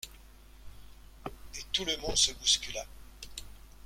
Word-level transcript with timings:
Et 1.53 1.63
tout 1.71 1.85
le 1.85 1.95
monde 1.97 2.17
se 2.17 2.31
bouscula. 2.33 2.83